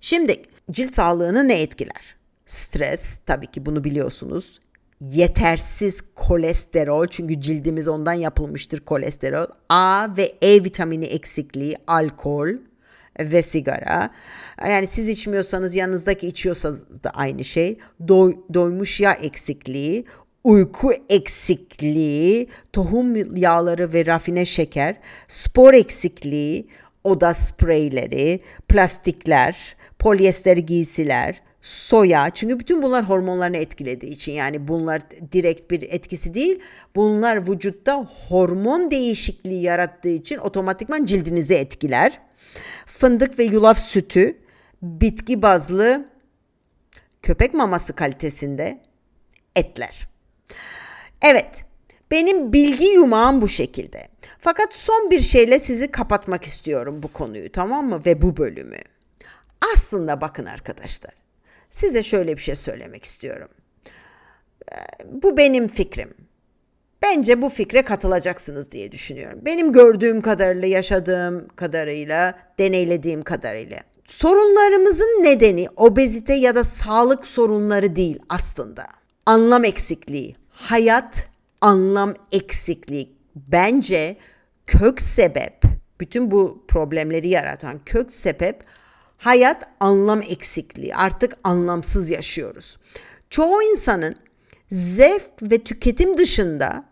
Şimdi 0.00 0.42
cilt 0.70 0.94
sağlığını 0.94 1.48
ne 1.48 1.62
etkiler? 1.62 2.16
Stres 2.46 3.18
tabii 3.26 3.46
ki 3.46 3.66
bunu 3.66 3.84
biliyorsunuz. 3.84 4.60
Yetersiz 5.00 6.00
kolesterol 6.14 7.06
çünkü 7.06 7.40
cildimiz 7.40 7.88
ondan 7.88 8.12
yapılmıştır 8.12 8.80
kolesterol. 8.80 9.46
A 9.68 10.08
ve 10.16 10.34
E 10.42 10.64
vitamini 10.64 11.04
eksikliği, 11.04 11.76
alkol, 11.86 12.48
ve 13.20 13.42
sigara. 13.42 14.10
Yani 14.68 14.86
siz 14.86 15.08
içmiyorsanız 15.08 15.74
yanınızdaki 15.74 16.26
içiyorsa 16.26 16.74
da 17.04 17.10
aynı 17.10 17.44
şey. 17.44 17.78
Doy, 18.08 18.36
doymuş 18.54 19.00
yağ 19.00 19.12
eksikliği, 19.12 20.04
uyku 20.44 20.92
eksikliği, 21.08 22.48
tohum 22.72 23.36
yağları 23.36 23.92
ve 23.92 24.06
rafine 24.06 24.44
şeker, 24.44 24.96
spor 25.28 25.74
eksikliği, 25.74 26.68
oda 27.04 27.34
spreyleri, 27.34 28.40
plastikler, 28.68 29.76
polyester 29.98 30.56
giysiler, 30.56 31.40
soya 31.66 32.30
çünkü 32.30 32.60
bütün 32.60 32.82
bunlar 32.82 33.04
hormonlarını 33.04 33.56
etkilediği 33.56 34.12
için 34.12 34.32
yani 34.32 34.68
bunlar 34.68 35.02
direkt 35.32 35.70
bir 35.70 35.82
etkisi 35.82 36.34
değil 36.34 36.60
bunlar 36.96 37.48
vücutta 37.48 38.06
hormon 38.28 38.90
değişikliği 38.90 39.62
yarattığı 39.62 40.08
için 40.08 40.38
otomatikman 40.38 41.04
cildinizi 41.04 41.54
etkiler 41.54 42.20
fındık 42.98 43.38
ve 43.38 43.44
yulaf 43.44 43.78
sütü, 43.78 44.38
bitki 44.82 45.42
bazlı 45.42 46.08
köpek 47.22 47.54
maması 47.54 47.92
kalitesinde 47.92 48.80
etler. 49.56 50.08
Evet, 51.22 51.64
benim 52.10 52.52
bilgi 52.52 52.86
yumağım 52.86 53.40
bu 53.40 53.48
şekilde. 53.48 54.08
Fakat 54.38 54.74
son 54.74 55.10
bir 55.10 55.20
şeyle 55.20 55.58
sizi 55.58 55.90
kapatmak 55.90 56.44
istiyorum 56.44 57.02
bu 57.02 57.12
konuyu 57.12 57.52
tamam 57.52 57.88
mı 57.88 58.02
ve 58.06 58.22
bu 58.22 58.36
bölümü. 58.36 58.78
Aslında 59.74 60.20
bakın 60.20 60.44
arkadaşlar. 60.44 61.14
Size 61.70 62.02
şöyle 62.02 62.36
bir 62.36 62.42
şey 62.42 62.54
söylemek 62.54 63.04
istiyorum. 63.04 63.48
Ee, 64.72 64.76
bu 65.04 65.36
benim 65.36 65.68
fikrim. 65.68 66.14
Bence 67.10 67.42
bu 67.42 67.48
fikre 67.48 67.82
katılacaksınız 67.82 68.72
diye 68.72 68.92
düşünüyorum. 68.92 69.38
Benim 69.42 69.72
gördüğüm 69.72 70.20
kadarıyla, 70.20 70.68
yaşadığım 70.68 71.48
kadarıyla, 71.56 72.38
deneylediğim 72.58 73.22
kadarıyla. 73.22 73.78
Sorunlarımızın 74.08 75.22
nedeni 75.22 75.68
obezite 75.76 76.34
ya 76.34 76.54
da 76.54 76.64
sağlık 76.64 77.26
sorunları 77.26 77.96
değil 77.96 78.18
aslında. 78.28 78.86
Anlam 79.26 79.64
eksikliği, 79.64 80.36
hayat 80.50 81.28
anlam 81.60 82.14
eksikliği. 82.32 83.12
Bence 83.36 84.16
kök 84.66 85.00
sebep, 85.00 85.62
bütün 86.00 86.30
bu 86.30 86.64
problemleri 86.68 87.28
yaratan 87.28 87.80
kök 87.86 88.12
sebep 88.12 88.64
hayat 89.18 89.68
anlam 89.80 90.22
eksikliği. 90.22 90.94
Artık 90.94 91.36
anlamsız 91.44 92.10
yaşıyoruz. 92.10 92.78
Çoğu 93.30 93.62
insanın 93.62 94.16
zevk 94.70 95.30
ve 95.42 95.58
tüketim 95.58 96.18
dışında 96.18 96.84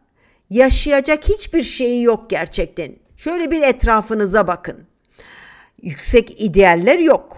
yaşayacak 0.50 1.28
hiçbir 1.28 1.62
şeyi 1.62 2.02
yok 2.02 2.30
gerçekten. 2.30 2.96
Şöyle 3.16 3.50
bir 3.50 3.62
etrafınıza 3.62 4.46
bakın. 4.46 4.86
Yüksek 5.82 6.40
idealler 6.42 6.98
yok. 6.98 7.36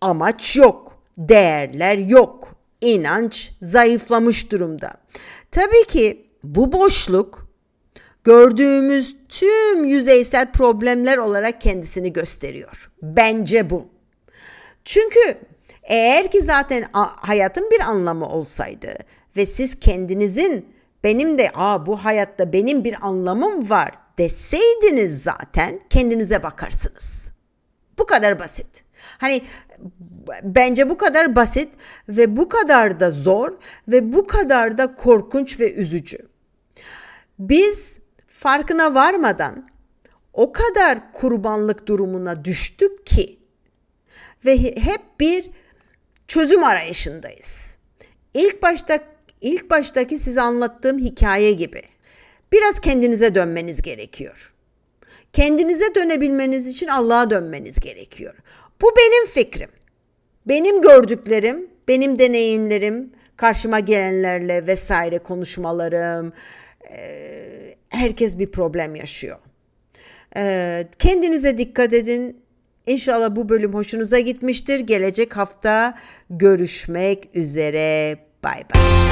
Amaç 0.00 0.56
yok. 0.56 1.02
Değerler 1.18 1.98
yok. 1.98 2.54
İnanç 2.80 3.52
zayıflamış 3.62 4.52
durumda. 4.52 4.94
Tabii 5.50 5.86
ki 5.88 6.26
bu 6.44 6.72
boşluk 6.72 7.46
gördüğümüz 8.24 9.16
tüm 9.28 9.84
yüzeysel 9.84 10.52
problemler 10.52 11.18
olarak 11.18 11.60
kendisini 11.60 12.12
gösteriyor. 12.12 12.90
Bence 13.02 13.70
bu. 13.70 13.86
Çünkü 14.84 15.38
eğer 15.82 16.30
ki 16.30 16.42
zaten 16.42 16.84
hayatın 17.16 17.70
bir 17.70 17.80
anlamı 17.80 18.28
olsaydı 18.28 18.94
ve 19.36 19.46
siz 19.46 19.80
kendinizin 19.80 20.66
benim 21.04 21.38
de 21.38 21.50
aa 21.54 21.86
bu 21.86 21.96
hayatta 21.96 22.52
benim 22.52 22.84
bir 22.84 23.06
anlamım 23.06 23.70
var 23.70 23.90
deseydiniz 24.18 25.22
zaten 25.22 25.80
kendinize 25.90 26.42
bakarsınız. 26.42 27.30
Bu 27.98 28.06
kadar 28.06 28.38
basit. 28.38 28.84
Hani 29.18 29.42
bence 30.42 30.88
bu 30.88 30.96
kadar 30.96 31.36
basit 31.36 31.68
ve 32.08 32.36
bu 32.36 32.48
kadar 32.48 33.00
da 33.00 33.10
zor 33.10 33.58
ve 33.88 34.12
bu 34.12 34.26
kadar 34.26 34.78
da 34.78 34.94
korkunç 34.94 35.60
ve 35.60 35.74
üzücü. 35.74 36.18
Biz 37.38 37.98
farkına 38.26 38.94
varmadan 38.94 39.68
o 40.32 40.52
kadar 40.52 41.12
kurbanlık 41.12 41.86
durumuna 41.86 42.44
düştük 42.44 43.06
ki 43.06 43.38
ve 44.44 44.58
hep 44.58 45.20
bir 45.20 45.50
çözüm 46.28 46.64
arayışındayız. 46.64 47.76
İlk 48.34 48.62
başta 48.62 48.98
ilk 49.42 49.70
baştaki 49.70 50.18
size 50.18 50.40
anlattığım 50.40 50.98
hikaye 50.98 51.52
gibi. 51.52 51.82
Biraz 52.52 52.80
kendinize 52.80 53.34
dönmeniz 53.34 53.82
gerekiyor. 53.82 54.52
Kendinize 55.32 55.94
dönebilmeniz 55.94 56.66
için 56.66 56.86
Allah'a 56.86 57.30
dönmeniz 57.30 57.80
gerekiyor. 57.80 58.34
Bu 58.82 58.90
benim 58.96 59.26
fikrim. 59.26 59.70
Benim 60.46 60.82
gördüklerim, 60.82 61.70
benim 61.88 62.18
deneyimlerim, 62.18 63.12
karşıma 63.36 63.80
gelenlerle 63.80 64.66
vesaire 64.66 65.18
konuşmalarım. 65.18 66.32
Herkes 67.88 68.38
bir 68.38 68.50
problem 68.50 68.96
yaşıyor. 68.96 69.38
Kendinize 70.98 71.58
dikkat 71.58 71.92
edin. 71.92 72.42
İnşallah 72.86 73.36
bu 73.36 73.48
bölüm 73.48 73.74
hoşunuza 73.74 74.18
gitmiştir. 74.18 74.80
Gelecek 74.80 75.36
hafta 75.36 75.98
görüşmek 76.30 77.28
üzere. 77.34 78.18
Bay 78.44 78.62
bay. 78.74 79.11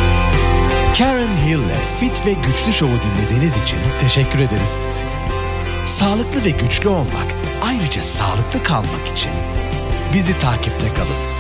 Karen 0.99 1.37
Hill'le 1.47 1.99
Fit 2.01 2.27
ve 2.27 2.33
Güçlü 2.33 2.73
Show'u 2.73 2.99
dinlediğiniz 3.03 3.63
için 3.63 3.79
teşekkür 4.01 4.39
ederiz. 4.39 4.79
Sağlıklı 5.87 6.45
ve 6.45 6.51
güçlü 6.51 6.89
olmak, 6.89 7.35
ayrıca 7.63 8.03
sağlıklı 8.03 8.63
kalmak 8.63 9.09
için 9.13 9.31
bizi 10.15 10.39
takipte 10.39 10.89
kalın. 10.95 11.40